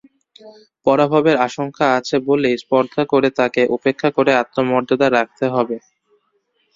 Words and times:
পরাভবের 0.85 1.37
আশঙ্কা 1.47 1.85
আছে 1.97 2.15
বলেই 2.27 2.55
স্পর্ধা 2.63 3.01
করে 3.11 3.29
তাকে 3.39 3.61
উপেক্ষা 3.75 4.09
করে 4.17 4.31
আত্মমর্যাদা 4.41 5.07
রাখতে 5.11 5.45
হবে। 5.53 5.77